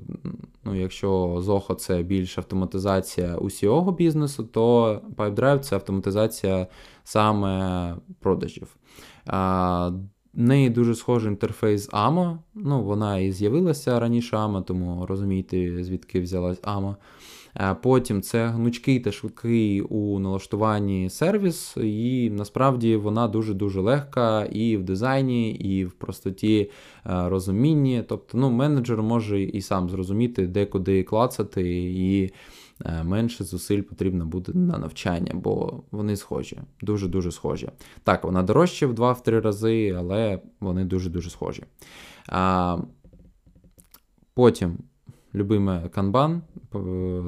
ну, 0.65 0.75
якщо 0.75 1.11
Zoho 1.27 1.75
це 1.75 2.03
більш 2.03 2.39
автоматизація 2.39 3.37
усього 3.37 3.93
бізнесу, 3.93 4.45
то 4.45 5.01
PipeDrive 5.17 5.59
це 5.59 5.77
автоматизація 5.77 6.67
саме 7.05 7.97
продажів. 8.21 8.77
В 9.27 10.41
неї 10.41 10.71
дуже 10.71 10.95
схожий 10.95 11.31
інтерфейс 11.31 11.91
AMA. 11.91 12.39
Ну, 12.55 12.83
вона 12.83 13.19
і 13.19 13.33
з'явилася 13.33 14.01
раніше 14.01 14.37
AMA, 14.37 14.65
тому 14.65 15.07
розумієте, 15.07 15.85
звідки 15.85 16.21
взялась 16.21 16.61
AMA. 16.63 16.95
Потім 17.83 18.23
це 18.23 18.47
гнучкий 18.47 19.01
та 19.01 19.13
швидкий 19.13 19.81
у 19.81 20.19
налаштуванні 20.19 21.11
сервіс, 21.11 21.77
і 21.77 22.31
насправді 22.31 22.97
вона 22.97 23.29
дуже-дуже 23.29 23.81
легка 23.81 24.45
і 24.45 24.77
в 24.77 24.83
дизайні, 24.83 25.51
і 25.51 25.85
в 25.85 25.93
простоті 25.93 26.61
е, 26.61 26.71
розумінні. 27.05 28.05
Тобто 28.09 28.39
ну, 28.39 28.51
менеджер 28.51 29.03
може 29.03 29.43
і 29.43 29.61
сам 29.61 29.91
зрозуміти, 29.91 30.47
де 30.47 30.67
куди 30.67 31.03
клацати, 31.03 31.63
і 31.85 32.33
е, 32.85 33.05
менше 33.05 33.45
зусиль 33.45 33.83
потрібно 33.83 34.27
буде 34.27 34.53
на 34.55 34.79
навчання, 34.79 35.33
бо 35.35 35.83
вони 35.91 36.17
схожі, 36.17 36.59
дуже-дуже 36.83 37.33
схожі. 37.33 37.69
Так, 38.05 38.25
вона 38.25 38.43
дорожча 38.43 38.87
в 38.87 38.93
2-3 38.93 39.41
рази, 39.41 39.95
але 39.99 40.41
вони 40.61 40.85
дуже-дуже 40.85 41.31
схожі. 41.31 41.63
Потім 44.35 44.79
любиме 45.37 45.89
канбан, 45.89 46.43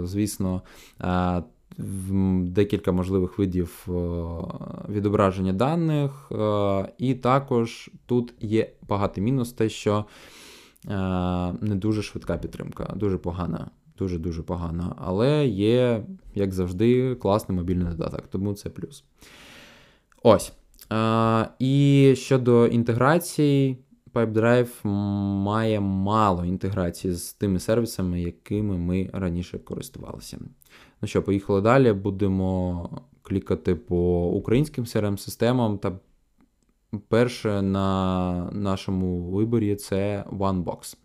звісно, 0.03 0.62
декілька 2.43 2.93
можливих 2.93 3.38
видів 3.38 3.87
відображення 4.88 5.53
даних. 5.53 6.33
І 6.99 7.15
також 7.15 7.91
тут 8.07 8.35
є 8.41 8.71
багатий 8.88 9.25
мінус, 9.25 9.53
те, 9.53 9.69
що 9.69 10.05
не 11.61 11.75
дуже 11.75 12.03
швидка 12.03 12.37
підтримка, 12.37 12.93
дуже 12.97 13.19
погана. 13.19 13.71
Дуже-дуже 13.99 14.43
погана, 14.43 14.95
але 14.99 15.47
є, 15.47 16.05
як 16.35 16.53
завжди, 16.53 17.15
класний 17.15 17.59
мобільний 17.59 17.87
додаток, 17.88 18.27
тому 18.27 18.55
це 18.55 18.71
плюс. 18.71 19.05
Ось. 20.23 20.53
І 21.59 22.15
щодо 22.17 22.67
інтеграції, 22.67 23.79
PipeDrive 24.15 24.87
має 25.43 25.81
мало 25.81 26.45
інтеграції 26.45 27.15
з 27.15 27.33
тими 27.33 27.61
сервісами, 27.61 28.21
якими 28.21 28.77
ми 28.77 29.11
раніше 29.12 29.59
користувалися. 29.59 30.38
Ну 31.03 31.09
що, 31.09 31.23
поїхали 31.23 31.61
далі. 31.61 31.93
Будемо 31.93 32.91
клікати 33.23 33.75
по 33.75 34.27
українським 34.27 34.85
CRM-системам. 34.85 35.79
Та 35.79 35.93
перше 37.09 37.62
на 37.62 38.50
нашому 38.53 39.31
виборі 39.31 39.77
це 39.77 40.25
OneBox. 40.33 40.97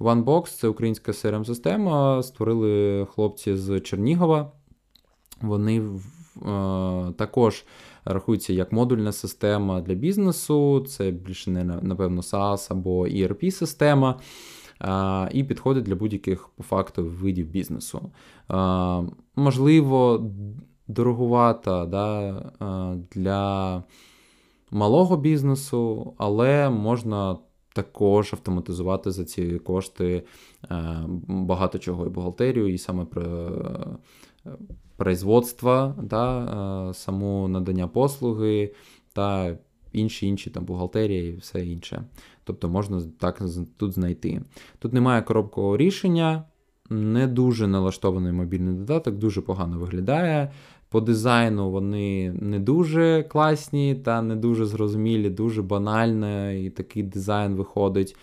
OneBox 0.00 0.46
це 0.46 0.68
українська 0.68 1.12
CRM-система. 1.12 2.22
Створили 2.22 3.06
хлопці 3.10 3.56
з 3.56 3.80
Чернігова. 3.80 4.52
Вони 5.40 5.80
е, 5.80 5.90
також 7.16 7.64
рахується 8.04 8.52
як 8.52 8.72
модульна 8.72 9.12
система 9.12 9.80
для 9.80 9.94
бізнесу, 9.94 10.80
це 10.88 11.10
більше 11.10 11.50
не 11.50 11.64
напевно 11.64 12.20
SaaS 12.20 12.66
або 12.70 13.06
ERP-система. 13.06 14.20
І 15.32 15.44
підходить 15.44 15.84
для 15.84 15.94
будь-яких 15.94 16.48
по 16.48 16.62
факту 16.62 17.04
видів 17.04 17.46
бізнесу. 17.46 18.10
Можливо, 19.36 20.30
дорогувата 20.88 21.86
да, 21.86 22.42
для 23.14 23.82
малого 24.70 25.16
бізнесу, 25.16 26.14
але 26.18 26.70
можна 26.70 27.36
також 27.74 28.32
автоматизувати 28.32 29.10
за 29.10 29.24
ці 29.24 29.58
кошти 29.58 30.22
багато 31.28 31.78
чого 31.78 32.06
і 32.06 32.08
бухгалтерію, 32.08 32.74
і 32.74 32.78
саме 32.78 33.04
про 33.04 33.50
производства, 34.96 35.94
да, 36.02 36.88
е, 36.90 36.94
саму 36.94 37.48
надання 37.48 37.88
послуги 37.88 38.74
та 39.12 39.56
інші 39.92 40.26
інші 40.26 40.50
там 40.50 40.64
бухгалтерія 40.64 41.28
і 41.28 41.36
все 41.36 41.66
інше. 41.66 42.04
Тобто 42.44 42.68
можна 42.68 43.02
так 43.18 43.42
тут 43.76 43.92
знайти. 43.92 44.42
Тут 44.78 44.92
немає 44.92 45.22
коробкового 45.22 45.76
рішення, 45.76 46.44
не 46.90 47.26
дуже 47.26 47.66
налаштований 47.66 48.32
мобільний 48.32 48.74
додаток, 48.74 49.14
дуже 49.14 49.40
погано 49.40 49.78
виглядає. 49.78 50.52
По 50.88 51.00
дизайну 51.00 51.70
вони 51.70 52.32
не 52.32 52.58
дуже 52.58 53.22
класні 53.22 53.94
та 53.94 54.22
не 54.22 54.36
дуже 54.36 54.66
зрозумілі, 54.66 55.30
дуже 55.30 55.62
банально, 55.62 56.52
і 56.52 56.70
такий 56.70 57.02
дизайн 57.02 57.54
виходить. 57.54 58.16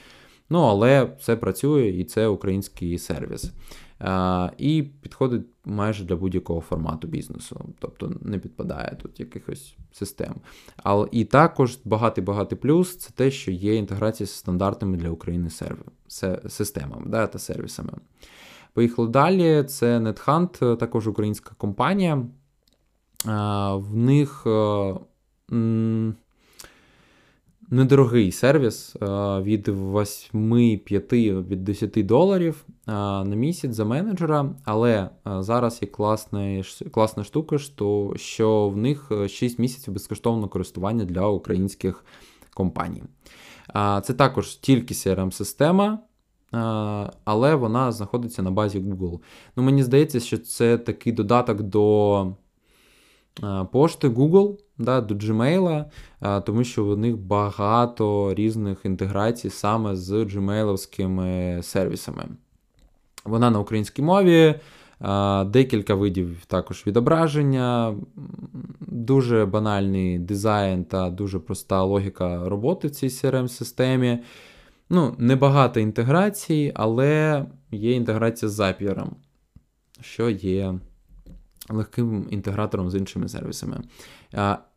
Ну, 0.50 0.60
але 0.60 1.08
все 1.20 1.36
працює 1.36 1.88
і 1.88 2.04
це 2.04 2.28
український 2.28 2.98
сервіс. 2.98 3.52
І 4.58 4.84
підходить 5.02 5.46
майже 5.66 6.06
для 6.06 6.16
будь-якого 6.16 6.62
формату 6.62 7.08
бізнесу, 7.08 7.66
тобто 7.80 8.14
не 8.22 8.40
підпадає 8.40 8.98
тут 9.02 9.20
якихось 9.20 9.76
систем. 9.92 10.36
Але 10.78 11.08
і 11.12 11.26
також 11.26 11.80
багатий-багатий 11.86 12.58
плюс 12.58 12.98
це 12.98 13.12
те, 13.16 13.32
що 13.32 13.52
є 13.52 13.76
інтеграція 13.76 14.28
з 14.28 14.32
стандартами 14.32 14.98
для 14.98 15.10
України 15.10 15.50
сервер, 15.50 15.86
системами 16.50 17.06
да, 17.06 17.28
та 17.28 17.40
сервісами. 17.40 17.94
Поїхали 18.74 19.08
далі. 19.08 19.64
Це 19.64 20.00
NetHunt, 20.00 20.78
також 20.78 21.08
українська 21.08 21.52
компанія. 21.58 22.26
В 23.76 23.96
них 23.96 24.48
недорогий 27.72 28.32
сервіс 28.32 28.96
від 29.42 29.68
8-5 29.68 31.48
від 31.48 31.64
10 31.64 32.06
доларів 32.06 32.66
на 32.88 33.36
місяць 33.36 33.76
за 33.76 33.86
менеджера, 33.86 34.56
але 34.66 35.10
зараз 35.26 35.80
є 35.82 35.88
класна 35.88 36.64
класна 36.92 37.24
штука, 37.24 37.58
що 38.16 38.70
в 38.70 38.78
них 38.78 39.12
6 39.28 39.60
місяців 39.60 39.94
безкоштовного 39.94 40.48
користування 40.48 41.06
для 41.06 41.28
українських 41.28 42.06
компаній. 42.54 43.04
Це 44.04 44.14
також 44.14 44.56
тільки 44.56 44.94
CRM-система. 44.94 46.00
Але 47.26 47.56
вона 47.56 47.92
знаходиться 47.92 48.42
на 48.42 48.52
базі 48.52 48.80
Google. 48.80 49.20
Ну, 49.56 49.64
Мені 49.64 49.84
здається, 49.84 50.20
що 50.20 50.38
це 50.38 50.78
такий 50.78 51.14
додаток 51.14 51.62
до 51.62 52.28
пошти 53.72 54.10
Google 54.10 54.58
да, 54.84 55.02
до 55.02 55.16
Gmail, 55.16 55.86
тому 56.46 56.64
що 56.64 56.86
у 56.86 56.96
них 56.96 57.18
багато 57.18 58.34
різних 58.34 58.78
інтеграцій 58.84 59.50
саме 59.50 59.96
з 59.96 60.12
gmailовськими 60.12 61.62
сервісами. 61.64 62.24
Вона 63.26 63.50
на 63.50 63.60
українській 63.60 64.02
мові, 64.02 64.56
Декілька 65.46 65.96
видів 65.96 66.46
також 66.48 66.84
відображення, 66.88 67.96
дуже 68.80 69.46
банальний 69.46 70.20
дизайн 70.20 70.84
та 70.86 71.10
дуже 71.10 71.40
проста 71.40 71.84
логіка 71.84 72.50
роботи 72.50 72.88
в 72.88 72.92
цій 72.92 73.08
CRM-системі. 73.08 74.20
Ну, 74.90 75.16
Небагато 75.18 75.80
інтеграцій, 75.80 76.72
але 76.76 77.46
є 77.72 77.92
інтеграція 77.92 78.50
з 78.50 78.60
Zapier, 78.60 79.06
що 80.02 80.30
є 80.30 80.74
легким 81.70 82.28
інтегратором 82.30 82.90
з 82.90 82.96
іншими 82.96 83.28
сервісами. 83.28 83.82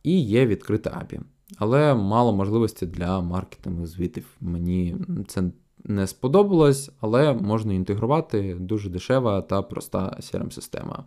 І 0.02 0.20
є 0.20 0.46
відкрита 0.46 0.90
API. 0.90 1.20
Але 1.58 1.94
мало 1.94 2.32
можливості 2.32 2.86
для 2.86 3.20
маркетингу 3.20 3.86
звітів. 3.86 4.36
Мені 4.40 4.96
це 5.26 5.42
не 5.84 6.06
сподобалось, 6.06 6.90
але 7.00 7.32
можна 7.32 7.74
інтегрувати 7.74 8.56
дуже 8.60 8.90
дешева 8.90 9.42
та 9.42 9.62
проста 9.62 10.16
CRM-система. 10.20 11.04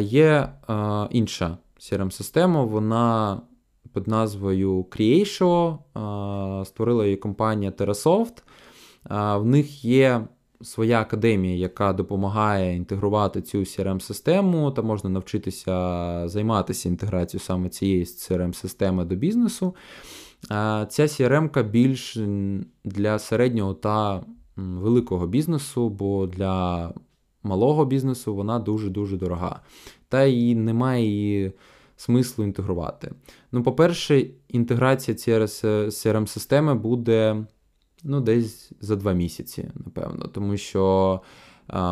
Є 0.00 0.52
інша 1.10 1.58
CRM-система, 1.78 2.64
вона 2.64 3.40
під 3.94 4.08
назвою 4.08 4.82
Creatio, 4.82 5.78
створила 6.64 7.04
її 7.04 7.16
компанія 7.16 7.70
TerraSoft. 7.70 8.42
В 9.38 9.44
них 9.44 9.84
є 9.84 10.26
своя 10.62 11.00
академія, 11.00 11.56
яка 11.56 11.92
допомагає 11.92 12.76
інтегрувати 12.76 13.42
цю 13.42 13.58
CRM-систему, 13.58 14.70
та 14.70 14.82
можна 14.82 15.10
навчитися 15.10 16.28
займатися 16.28 16.88
інтеграцією 16.88 17.44
саме 17.44 17.68
цієї 17.68 18.04
CRM-системи 18.04 19.04
до 19.04 19.14
бізнесу. 19.14 19.74
Ця 20.88 21.02
CRM 21.02 21.62
більш 21.70 22.18
для 22.84 23.18
середнього 23.18 23.74
та 23.74 24.24
великого 24.56 25.26
бізнесу, 25.26 25.88
бо 25.88 26.26
для 26.26 26.92
малого 27.42 27.84
бізнесу 27.84 28.34
вона 28.34 28.58
дуже-дуже 28.58 29.16
дорога. 29.16 29.60
Та 30.08 30.24
і 30.24 30.54
немає 30.54 31.04
її 31.04 31.52
смислу 31.96 32.44
інтегрувати. 32.44 33.12
Ну, 33.52 33.62
по-перше, 33.62 34.26
інтеграція 34.48 35.16
CRM-системи 35.16 36.74
буде 36.74 37.46
ну, 38.04 38.20
десь 38.20 38.72
за 38.80 38.96
два 38.96 39.12
місяці, 39.12 39.70
напевно, 39.74 40.26
тому 40.26 40.56
що 40.56 41.20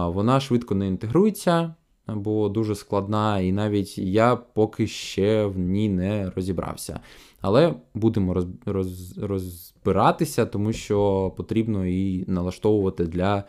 вона 0.07 0.41
швидко 0.41 0.75
не 0.75 0.87
інтегрується, 0.87 1.75
бо 2.09 2.49
дуже 2.49 2.75
складна, 2.75 3.39
і 3.39 3.53
навіть 3.53 3.99
я 3.99 4.37
поки 4.37 4.87
ще 4.87 5.45
в 5.47 5.59
ній 5.59 5.89
не 5.89 6.31
розібрався. 6.31 7.01
Але 7.41 7.75
будемо 7.95 8.35
роз, 8.35 8.47
роз, 8.67 9.19
розбиратися, 9.19 10.47
тому 10.47 10.73
що 10.73 11.31
потрібно 11.37 11.87
її 11.87 12.25
налаштовувати 12.29 13.05
для 13.05 13.45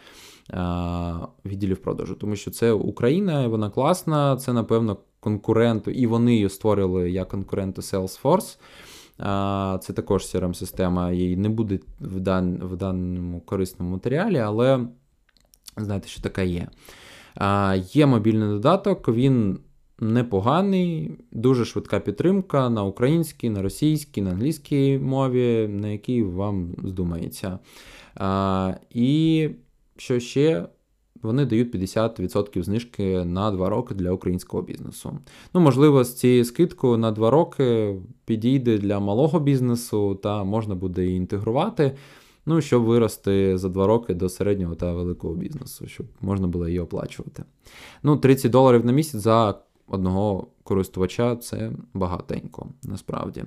а, 0.49 1.27
відділів 1.45 1.77
продажу. 1.77 2.15
Тому 2.15 2.35
що 2.35 2.51
це 2.51 2.71
Україна, 2.71 3.47
вона 3.47 3.69
класна, 3.69 4.37
це, 4.37 4.53
напевно, 4.53 4.97
конкурент, 5.19 5.87
і 5.93 6.07
вони 6.07 6.33
її 6.33 6.49
створили 6.49 7.11
як 7.11 7.27
конкуренти 7.27 7.81
Salesforce. 7.81 8.57
Це 9.81 9.93
також 9.95 10.23
crm 10.23 10.53
система 10.53 11.11
її 11.11 11.37
не 11.37 11.49
буде 11.49 11.79
в 11.99 12.19
дан, 12.19 12.59
в 12.63 12.75
даному 12.75 13.41
корисному 13.41 13.91
матеріалі, 13.91 14.37
але 14.37 14.87
знаєте, 15.77 16.07
що 16.07 16.21
така 16.21 16.41
є. 16.41 16.67
Є 17.93 18.05
мобільний 18.05 18.47
додаток, 18.47 19.09
він 19.09 19.59
непоганий, 19.99 21.11
дуже 21.31 21.65
швидка 21.65 21.99
підтримка 21.99 22.69
на 22.69 22.83
українській, 22.83 23.49
на 23.49 23.61
російській, 23.61 24.21
на 24.21 24.31
англійській 24.31 24.99
мові, 24.99 25.67
на 25.67 25.87
якій 25.87 26.23
вам 26.23 26.75
здумається. 26.83 27.59
І 28.89 29.49
що 29.97 30.19
ще? 30.19 30.65
Вони 31.21 31.45
дають 31.45 31.75
50% 31.75 32.63
знижки 32.63 33.25
на 33.25 33.51
2 33.51 33.69
роки 33.69 33.95
для 33.95 34.11
українського 34.11 34.63
бізнесу. 34.63 35.19
Ну, 35.53 35.61
можливо, 35.61 36.03
з 36.03 36.15
цією 36.15 36.45
скидкою 36.45 36.97
на 36.97 37.11
2 37.11 37.29
роки 37.29 37.95
підійде 38.25 38.77
для 38.77 38.99
малого 38.99 39.39
бізнесу, 39.39 40.15
та 40.15 40.43
можна 40.43 40.75
буде 40.75 41.05
її 41.05 41.17
інтегрувати, 41.17 41.91
ну, 42.45 42.61
щоб 42.61 42.83
вирости 42.83 43.57
за 43.57 43.69
2 43.69 43.87
роки 43.87 44.13
до 44.13 44.29
середнього 44.29 44.75
та 44.75 44.93
великого 44.93 45.35
бізнесу, 45.35 45.87
щоб 45.87 46.05
можна 46.21 46.47
було 46.47 46.67
її 46.67 46.79
оплачувати. 46.79 47.43
Ну, 48.03 48.17
30 48.17 48.51
доларів 48.51 48.85
на 48.85 48.91
місяць 48.91 49.21
за 49.21 49.55
одного 49.87 50.47
користувача 50.63 51.35
це 51.35 51.71
багатенько, 51.93 52.67
насправді. 52.83 53.43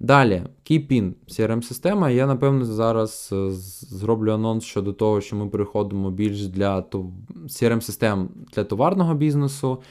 Далі, 0.00 0.42
Keepin 0.70 1.12
CRM-система. 1.28 2.10
Я, 2.10 2.26
напевно, 2.26 2.64
зараз 2.64 3.30
е, 3.32 3.50
зроблю 3.50 4.32
анонс 4.32 4.64
щодо 4.64 4.92
того, 4.92 5.20
що 5.20 5.36
ми 5.36 5.48
переходимо 5.48 6.10
більш 6.10 6.46
для 6.46 6.80
CRM-систем 6.80 8.28
для 8.54 8.64
товарного 8.64 9.14
бізнесу. 9.14 9.82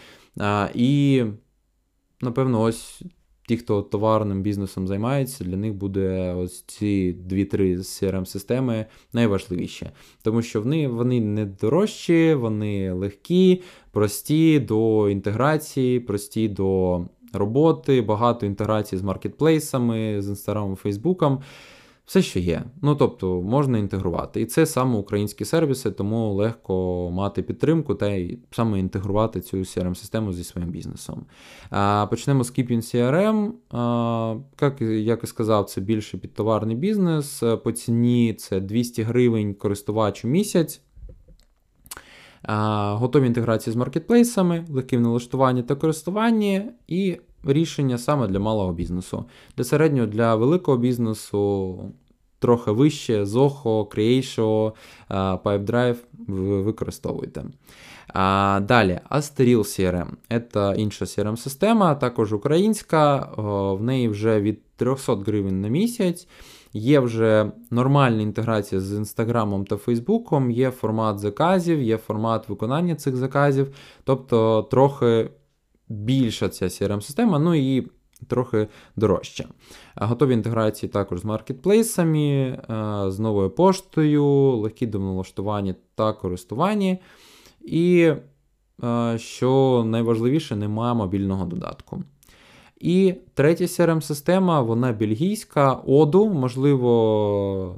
І, 0.74 1.24
напевно, 2.22 2.62
ось 2.62 3.04
ті, 3.48 3.58
хто 3.58 3.82
товарним 3.82 4.42
бізнесом 4.42 4.88
займається, 4.88 5.44
для 5.44 5.58
них 5.58 5.74
буде 5.74 6.34
ось 6.34 6.64
ці 6.68 7.18
2-3 7.30 7.78
CRM-системи 7.78 8.86
найважливіші. 9.14 9.90
Тому 10.24 10.42
що 10.42 10.62
вони, 10.62 10.88
вони 10.88 11.22
не 11.22 11.46
дорожчі, 11.46 12.34
вони 12.34 12.92
легкі, 12.92 13.62
прості 13.92 14.60
до 14.60 15.10
інтеграції, 15.10 16.00
прості 16.00 16.50
до 16.50 17.02
роботи, 17.34 18.02
багато 18.02 18.46
інтеграції 18.46 19.00
з 19.00 19.04
маркетплейсами, 19.04 20.22
з 20.22 20.28
інстаграмом, 20.28 20.76
фейсбуком. 20.76 21.40
Все, 22.06 22.22
що 22.22 22.40
є. 22.40 22.64
Ну, 22.82 22.96
тобто, 22.96 23.42
можна 23.42 23.78
інтегрувати. 23.78 24.42
І 24.42 24.46
це 24.46 24.66
саме 24.66 24.98
українські 24.98 25.46
сервіси, 25.46 25.92
тому 25.92 26.34
легко 26.34 27.10
мати 27.12 27.42
підтримку 27.42 27.96
та 27.96 28.10
й 28.10 28.40
саме 28.52 28.80
інтегрувати 28.80 29.42
цю 29.42 29.58
CRM-систему 29.58 30.34
зі 30.34 30.44
своїм 30.44 30.70
бізнесом. 30.70 31.26
А, 31.70 32.08
Почнемо 32.10 32.44
з 32.44 32.52
Keeping 32.52 32.82
CRM. 32.82 33.52
А, 33.72 34.36
як, 34.62 34.82
як 34.82 35.24
і 35.24 35.28
сказав, 35.28 35.66
це 35.66 35.82
більше 35.82 36.18
підтоварний 36.18 36.76
бізнес. 36.76 37.44
По 37.64 37.72
ціні 37.72 38.34
це 38.34 38.60
200 38.60 39.04
гривень 39.04 39.54
користувач 39.54 40.26
у 40.26 40.28
місяць. 40.28 40.82
Готові 42.44 43.28
інтеграції 43.28 43.74
з 43.74 43.76
маркетплейсами, 43.76 44.66
легкі 44.70 44.98
в 44.98 45.02
налаштуванні 45.02 45.64
та 45.64 45.76
користуванні, 45.76 46.62
і 46.88 47.18
рішення 47.44 47.98
саме 47.98 48.28
для 48.28 48.40
малого 48.40 48.74
бізнесу. 48.74 49.26
Для 49.58 49.64
середнього, 49.64 50.08
для 50.08 50.36
великого 50.36 50.78
бізнесу 50.78 51.80
трохи 52.40 52.72
вище, 52.72 53.24
Zoho, 53.24 53.86
Creatio, 53.96 54.72
PipeDrive 55.44 55.96
ви 56.28 56.62
використовуєте. 56.62 57.44
А, 58.08 58.60
Далі, 58.68 59.00
Asteril 59.12 59.58
CRM 59.58 60.08
це 60.54 60.74
інша 60.78 61.06
CRM-система, 61.06 61.96
також 61.96 62.34
українська, 62.34 63.30
в 63.80 63.84
неї 63.84 64.08
вже 64.08 64.42
від 64.42 64.60
300 64.76 65.16
гривень 65.16 65.62
на 65.62 65.68
місяць. 65.68 66.28
Є 66.74 67.00
вже 67.00 67.52
нормальна 67.72 68.22
інтеграція 68.22 68.82
з 68.82 68.94
Інстаграмом 68.94 69.66
та 69.66 69.78
Фейсбуком, 69.78 70.52
є 70.52 70.72
формат 70.72 71.20
заказів, 71.20 71.82
є 71.82 71.98
формат 71.98 72.50
виконання 72.50 72.96
цих 72.96 73.16
заказів, 73.16 73.76
тобто 74.04 74.68
трохи 74.72 75.30
більша 75.90 76.50
ця 76.50 76.66
CRM-система, 76.66 77.40
ну 77.40 77.56
і 77.56 77.88
трохи 78.28 78.68
дорожча. 78.96 79.46
Готові 79.96 80.34
інтеграції 80.34 80.90
також 80.90 81.20
з 81.20 81.26
маркетплейсами, 81.26 82.60
з 83.08 83.20
новою 83.20 83.50
поштою, 83.50 84.26
легкі 84.56 84.88
до 84.88 85.00
налаштування 85.00 85.76
та 85.96 86.14
користування. 86.14 86.98
І, 87.62 88.12
що 89.16 89.84
найважливіше, 89.88 90.56
немає 90.56 90.94
мобільного 90.94 91.46
додатку. 91.46 92.04
І 92.82 93.14
третя 93.34 93.66
CRM-система, 93.66 94.62
вона 94.62 94.94
бельгійська, 94.94 95.74
Оду, 95.74 96.30
можливо, 96.30 97.76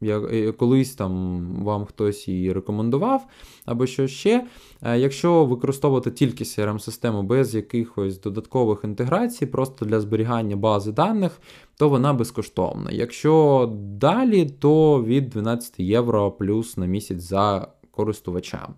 я, 0.00 0.18
е, 0.18 0.52
колись 0.52 0.94
там 0.94 1.44
вам 1.64 1.84
хтось 1.84 2.28
її 2.28 2.52
рекомендував, 2.52 3.26
або 3.64 3.86
що 3.86 4.06
ще. 4.06 4.46
Е, 4.82 4.98
якщо 4.98 5.44
використовувати 5.44 6.10
тільки 6.10 6.44
CRM-систему 6.44 7.22
без 7.22 7.54
якихось 7.54 8.20
додаткових 8.20 8.80
інтеграцій, 8.84 9.46
просто 9.46 9.84
для 9.84 10.00
зберігання 10.00 10.56
бази 10.56 10.92
даних, 10.92 11.40
то 11.76 11.88
вона 11.88 12.12
безкоштовна. 12.12 12.90
Якщо 12.90 13.66
далі, 13.76 14.46
то 14.46 15.04
від 15.04 15.28
12 15.28 15.80
євро 15.80 16.30
плюс 16.30 16.76
на 16.76 16.86
місяць 16.86 17.22
за 17.22 17.68
користувача. 17.90 18.68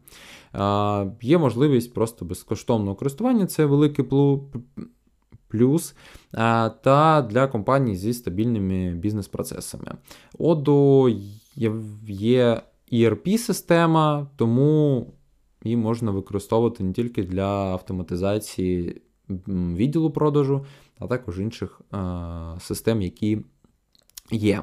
Е, 0.54 1.12
є 1.22 1.38
можливість 1.38 1.94
просто 1.94 2.24
безкоштовного 2.24 2.96
користування, 2.96 3.46
це 3.46 3.66
великий 3.66 4.04
плюс 4.04 4.40
та 6.82 7.26
для 7.30 7.46
компаній 7.46 7.96
зі 7.96 8.14
стабільними 8.14 8.94
бізнес-процесами. 8.94 9.92
Оду 10.38 11.08
є 12.08 12.62
ERP-система, 12.92 14.26
тому 14.36 15.06
її 15.64 15.76
можна 15.76 16.10
використовувати 16.10 16.84
не 16.84 16.92
тільки 16.92 17.22
для 17.22 17.48
автоматизації 17.48 19.02
відділу 19.48 20.10
продажу, 20.10 20.66
а 20.98 21.06
також 21.06 21.40
інших 21.40 21.80
систем, 22.60 23.02
які 23.02 23.38
є. 24.30 24.62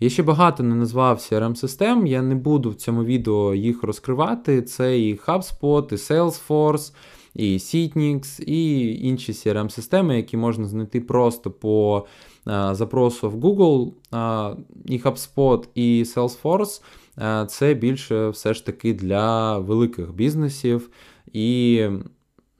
Я 0.00 0.08
ще 0.08 0.22
багато 0.22 0.62
не 0.62 0.74
назвав 0.74 1.16
CRM-систем, 1.16 2.06
я 2.06 2.22
не 2.22 2.34
буду 2.34 2.70
в 2.70 2.74
цьому 2.74 3.04
відео 3.04 3.54
їх 3.54 3.82
розкривати. 3.82 4.62
Це 4.62 5.00
і 5.00 5.14
HubSpot, 5.14 5.92
і 5.92 5.96
Salesforce, 5.96 6.94
і 7.36 7.58
Sitnix, 7.58 8.42
і 8.42 8.94
інші 9.08 9.32
CRM-системи, 9.32 10.16
які 10.16 10.36
можна 10.36 10.66
знайти 10.66 11.00
просто 11.00 11.50
по 11.50 12.06
а, 12.44 12.74
запросу 12.74 13.30
в 13.30 13.34
Google. 13.34 13.92
А, 14.10 14.54
і 14.84 14.98
HubSpot, 14.98 15.68
і 15.74 16.04
Salesforce 16.04 16.82
це 17.46 17.74
більше 17.74 18.28
все 18.28 18.54
ж 18.54 18.66
таки 18.66 18.94
для 18.94 19.58
великих 19.58 20.14
бізнесів. 20.14 20.90
І 21.32 21.86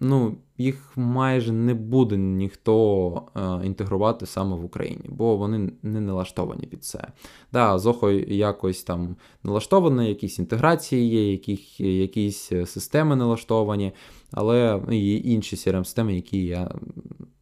ну, 0.00 0.36
їх 0.58 0.92
майже 0.96 1.52
не 1.52 1.74
буде 1.74 2.16
ніхто 2.16 3.22
е, 3.36 3.66
інтегрувати 3.66 4.26
саме 4.26 4.56
в 4.56 4.64
Україні, 4.64 5.04
бо 5.08 5.36
вони 5.36 5.72
не 5.82 6.00
налаштовані 6.00 6.66
під 6.66 6.84
це. 6.84 7.08
Да, 7.52 7.78
Зохо 7.78 8.10
якось 8.10 8.82
там 8.82 9.16
налаштовані, 9.42 10.08
якісь 10.08 10.38
інтеграції 10.38 11.08
є, 11.08 11.98
якісь 11.98 12.52
системи 12.66 13.16
налаштовані, 13.16 13.92
але 14.30 14.80
є 14.90 15.16
інші 15.16 15.56
crm 15.56 15.84
системи 15.84 16.14
які 16.14 16.44
я 16.44 16.70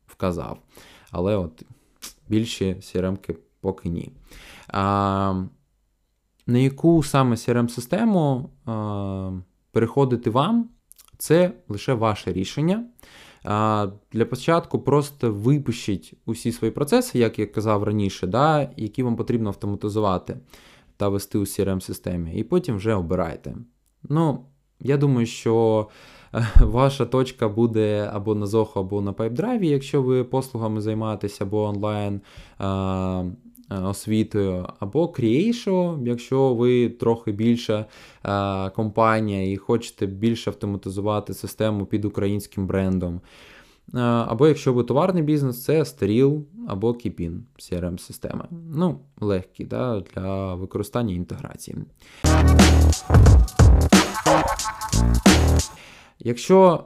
вказав. 0.06 0.58
Але 1.10 1.36
от 1.36 1.62
більші 2.28 2.76
CRM-ки 2.80 3.36
поки 3.60 3.88
ні. 3.88 4.10
А, 4.68 5.44
На 6.46 6.58
яку 6.58 7.02
саме 7.02 7.36
CRM-систему 7.36 8.50
а, 8.66 9.32
переходити 9.72 10.30
вам? 10.30 10.68
Це 11.18 11.52
лише 11.68 11.94
ваше 11.94 12.32
рішення. 12.32 12.86
Для 14.12 14.26
початку 14.30 14.78
просто 14.78 15.32
випишіть 15.32 16.14
усі 16.26 16.52
свої 16.52 16.70
процеси, 16.72 17.18
як 17.18 17.38
я 17.38 17.46
казав 17.46 17.82
раніше, 17.82 18.26
да, 18.26 18.70
які 18.76 19.02
вам 19.02 19.16
потрібно 19.16 19.48
автоматизувати 19.48 20.36
та 20.96 21.08
вести 21.08 21.38
у 21.38 21.40
CRM-системі, 21.40 22.34
і 22.34 22.44
потім 22.44 22.76
вже 22.76 22.94
обирайте. 22.94 23.56
Ну, 24.02 24.46
я 24.80 24.96
думаю, 24.96 25.26
що 25.26 25.88
ваша 26.60 27.06
точка 27.06 27.48
буде 27.48 28.10
або 28.12 28.34
на 28.34 28.46
Zoho, 28.46 28.78
або 28.78 29.00
на 29.00 29.12
PipeDrive, 29.12 29.62
якщо 29.62 30.02
ви 30.02 30.24
послугами 30.24 30.80
займаєтеся, 30.80 31.44
або 31.44 31.62
онлайн 31.62 32.20
Е, 33.70 33.76
освітою, 33.76 34.66
або 34.78 35.06
Creation, 35.06 36.06
якщо 36.06 36.54
ви 36.54 36.88
трохи 36.88 37.32
більша 37.32 37.84
е, 38.24 38.70
компанія 38.70 39.52
і 39.52 39.56
хочете 39.56 40.06
більше 40.06 40.50
автоматизувати 40.50 41.34
систему 41.34 41.86
під 41.86 42.04
українським 42.04 42.66
брендом. 42.66 43.20
Е, 43.94 43.98
або 44.00 44.48
якщо 44.48 44.72
ви 44.72 44.84
товарний 44.84 45.22
бізнес, 45.22 45.64
це 45.64 45.82
Steril 45.82 46.42
або 46.68 46.88
Keepin 46.92 47.38
crm 47.58 47.98
системи 47.98 48.44
Ну, 48.74 48.98
легкі 49.20 49.64
да, 49.64 50.02
для 50.14 50.54
використання 50.54 51.14
інтеграції. 51.14 51.76
Якщо 56.18 56.84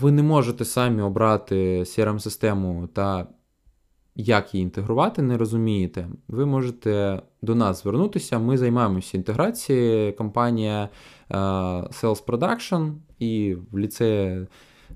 ви 0.00 0.12
не 0.12 0.22
можете 0.22 0.64
самі 0.64 1.02
обрати 1.02 1.80
CRM-систему 1.80 2.86
та 2.86 3.26
як 4.16 4.54
її 4.54 4.62
інтегрувати, 4.62 5.22
не 5.22 5.38
розумієте, 5.38 6.08
ви 6.28 6.46
можете 6.46 7.22
до 7.42 7.54
нас 7.54 7.82
звернутися. 7.82 8.38
Ми 8.38 8.58
займаємося 8.58 9.16
інтеграцією. 9.16 10.16
Компанія 10.16 10.88
е, 11.30 11.36
Sales 11.36 12.24
Production 12.24 12.92
і 13.18 13.56
в 13.72 13.78
ліце 13.78 14.06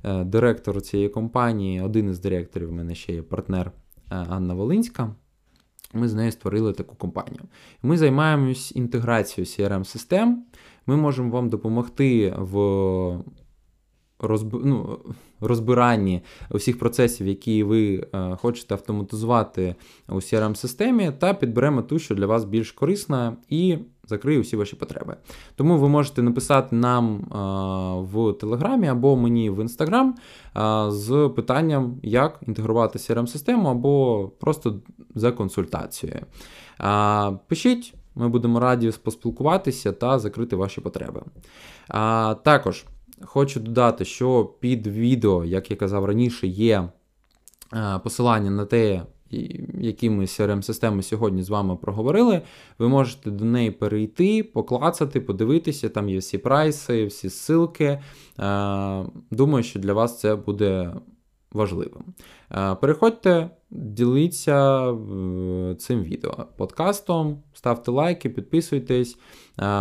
е, 0.04 0.24
директор 0.24 0.80
цієї 0.82 1.08
компанії, 1.08 1.80
один 1.80 2.10
із 2.10 2.20
директорів, 2.20 2.70
у 2.70 2.72
мене 2.72 2.94
ще 2.94 3.12
є 3.12 3.22
партнер 3.22 3.72
е, 4.10 4.26
Анна 4.28 4.54
Волинська. 4.54 5.14
Ми 5.94 6.08
з 6.08 6.14
нею 6.14 6.32
створили 6.32 6.72
таку 6.72 6.96
компанію. 6.96 7.42
Ми 7.82 7.98
займаємось 7.98 8.76
інтеграцією 8.76 9.46
CRM-систем. 9.46 10.36
Ми 10.86 10.96
можемо 10.96 11.30
вам 11.30 11.48
допомогти 11.48 12.34
в 12.38 12.54
розб... 14.18 14.60
ну, 14.64 14.98
розбиранні 15.40 16.22
усіх 16.50 16.78
процесів, 16.78 17.26
які 17.26 17.62
ви 17.62 18.06
е, 18.14 18.36
хочете 18.40 18.74
автоматизувати 18.74 19.74
у 20.08 20.14
CRM-системі, 20.14 21.12
та 21.18 21.34
підберемо 21.34 21.82
ту, 21.82 21.98
що 21.98 22.14
для 22.14 22.26
вас 22.26 22.44
більш 22.44 22.72
корисна, 22.72 23.36
і 23.48 23.78
закриє 24.06 24.40
усі 24.40 24.56
ваші 24.56 24.76
потреби. 24.76 25.16
Тому 25.56 25.78
ви 25.78 25.88
можете 25.88 26.22
написати 26.22 26.76
нам 26.76 27.16
е, 27.16 27.28
в 28.12 28.32
Телеграмі 28.32 28.88
або 28.88 29.16
мені 29.16 29.50
в 29.50 29.60
Інстаграм 29.60 30.14
е, 30.56 30.90
з 30.90 31.30
питанням, 31.36 32.00
як 32.02 32.40
інтегрувати 32.46 32.98
CRM-систему, 32.98 33.68
або 33.68 34.28
просто 34.40 34.80
за 35.14 35.32
консультацією. 35.32 36.20
Пишіть. 37.48 37.94
Ми 38.14 38.28
будемо 38.28 38.60
раді 38.60 38.92
поспілкуватися 39.02 39.92
та 39.92 40.18
закрити 40.18 40.56
ваші 40.56 40.80
потреби. 40.80 41.22
А, 41.88 42.34
Також 42.42 42.84
Хочу 43.22 43.60
додати, 43.60 44.04
що 44.04 44.44
під 44.44 44.86
відео, 44.86 45.44
як 45.44 45.70
я 45.70 45.76
казав 45.76 46.04
раніше, 46.04 46.46
є 46.46 46.88
е, 47.74 48.00
посилання 48.04 48.50
на 48.50 48.64
те, 48.64 49.02
які 49.80 50.10
ми 50.10 50.24
CRM-системи 50.24 51.02
сьогодні 51.02 51.42
з 51.42 51.48
вами 51.48 51.76
проговорили. 51.76 52.42
Ви 52.78 52.88
можете 52.88 53.30
до 53.30 53.44
неї 53.44 53.70
перейти, 53.70 54.42
поклацати, 54.42 55.20
подивитися, 55.20 55.88
там 55.88 56.08
є 56.08 56.18
всі 56.18 56.38
прайси, 56.38 57.06
всі 57.06 57.28
ссылки. 57.28 57.98
Е, 58.38 59.10
думаю, 59.30 59.64
що 59.64 59.78
для 59.78 59.92
вас 59.92 60.20
це 60.20 60.36
буде 60.36 60.94
важливим. 61.52 62.04
Е, 62.50 62.74
переходьте, 62.74 63.50
діліться 63.70 64.86
цим 65.78 66.02
відео 66.02 66.46
подкастом, 66.56 67.42
ставте 67.54 67.90
лайки, 67.90 68.30
підписуйтесь, 68.30 69.18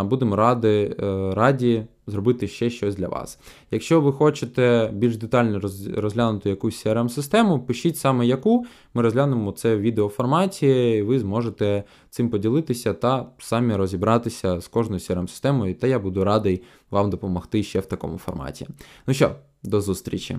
будемо 0.03 0.35
раді, 0.35 0.95
раді 1.33 1.87
зробити 2.07 2.47
ще 2.47 2.69
щось 2.69 2.95
для 2.95 3.07
вас. 3.07 3.39
Якщо 3.71 4.01
ви 4.01 4.11
хочете 4.11 4.89
більш 4.93 5.17
детально 5.17 5.59
розглянути 5.95 6.49
якусь 6.49 6.85
CRM-систему, 6.85 7.59
пишіть 7.59 7.97
саме 7.97 8.25
яку, 8.25 8.65
ми 8.93 9.01
розглянемо 9.01 9.51
це 9.51 9.75
в 9.75 9.81
відеоформаті, 9.81 10.67
і 10.67 11.01
ви 11.01 11.19
зможете 11.19 11.83
цим 12.09 12.29
поділитися 12.29 12.93
та 12.93 13.29
самі 13.37 13.75
розібратися 13.75 14.59
з 14.59 14.67
кожною 14.67 14.99
CRM-системою, 14.99 15.73
та 15.73 15.87
я 15.87 15.99
буду 15.99 16.23
радий 16.23 16.63
вам 16.91 17.09
допомогти 17.09 17.63
ще 17.63 17.79
в 17.79 17.85
такому 17.85 18.17
форматі. 18.17 18.67
Ну 19.07 19.13
що, 19.13 19.31
до 19.63 19.81
зустрічі! 19.81 20.37